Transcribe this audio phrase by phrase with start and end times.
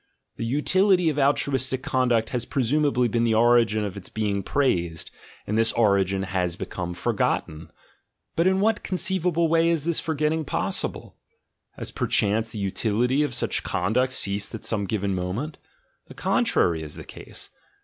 [0.37, 5.11] The utility of altruistic conduct has presumably been the origin of its being praised,
[5.45, 7.69] and this origin has become forgotten:—
[8.35, 11.17] But in what conceivable way is this forgetting possible?
[11.73, 15.59] Has perchance the utility of such conduct ceased at some given moment?
[16.07, 17.51] The contrary is the case.